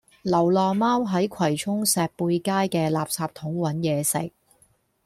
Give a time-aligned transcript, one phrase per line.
[0.23, 4.31] 流浪貓喺葵涌石貝街嘅垃圾桶搵野食